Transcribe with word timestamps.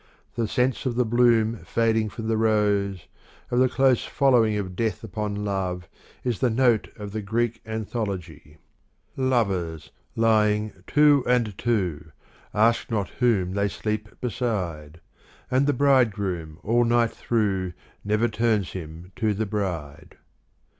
The 0.33 0.47
sense 0.47 0.87
of 0.87 0.95
the 0.95 1.05
bloom 1.05 1.57
fading 1.57 2.09
from 2.09 2.27
the 2.27 2.35
rose, 2.35 3.05
of 3.51 3.59
the 3.59 3.69
close 3.69 4.03
following 4.03 4.55
of 4.57 4.75
Death 4.75 5.03
upon 5.03 5.45
Love 5.45 5.87
is 6.23 6.39
the 6.39 6.49
note 6.49 6.87
of 6.97 7.11
the 7.11 7.21
Greek 7.21 7.61
An 7.67 7.85
thology: 7.85 8.57
Lovers 9.15 9.91
lying 10.15 10.73
two 10.87 11.23
and 11.27 11.55
two 11.55 12.11
Ask 12.51 12.89
not 12.89 13.09
whom 13.19 13.53
they 13.53 13.67
sleep 13.69 14.19
beside, 14.19 15.01
And 15.51 15.67
the 15.67 15.71
bridegroom 15.71 16.57
all 16.63 16.83
night 16.83 17.11
through 17.11 17.73
Never 18.03 18.27
turns 18.27 18.71
him 18.71 19.11
to 19.17 19.35
the 19.35 19.45
bride. 19.45 20.17